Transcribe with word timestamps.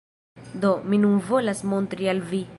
Do, 0.63 0.71
mi 0.93 0.99
nun 1.03 1.21
volas 1.29 1.63
montri 1.75 2.13
al 2.17 2.25
vi 2.33 2.45